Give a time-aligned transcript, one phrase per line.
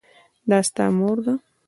[0.49, 1.33] دا ستا مور ده؟